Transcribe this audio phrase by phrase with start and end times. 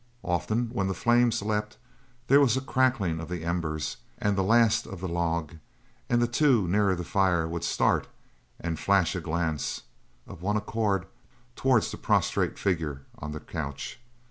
[0.23, 1.77] Often when the flames leapt
[2.25, 5.59] there was a crackling of the embers and the last of the log, and
[6.09, 8.07] then the two nearer the fire would start
[8.59, 9.83] and flash a glance,
[10.25, 11.05] of one accord,
[11.55, 13.99] towards the prostrate figure on the couch.